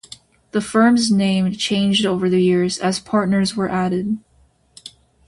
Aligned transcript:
The 0.49 0.61
firm's 0.61 1.11
name 1.11 1.51
changed 1.51 2.07
over 2.07 2.27
the 2.27 2.41
years 2.41 2.79
as 2.79 2.97
partners 2.99 3.55
were 3.55 3.69
added. 3.69 4.17